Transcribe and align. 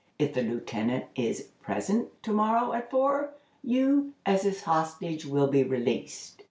If 0.17 0.33
the 0.33 0.41
lieutenant 0.41 1.05
is 1.15 1.49
present 1.61 2.23
to 2.23 2.31
morrow 2.33 2.73
at 2.73 2.89
four, 2.89 3.35
you, 3.63 4.13
as 4.25 4.41
his 4.41 4.63
hostage, 4.63 5.27
will 5.27 5.45
be 5.49 5.63
released. 5.63 6.39